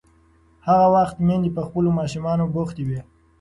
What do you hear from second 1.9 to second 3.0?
ماشومانو بوختې